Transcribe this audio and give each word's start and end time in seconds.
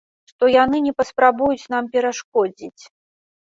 Што 0.29 0.47
яны 0.63 0.77
не 0.85 0.93
паспрабуюць 1.01 1.69
нам 1.75 1.91
перашкодзіць. 1.97 2.83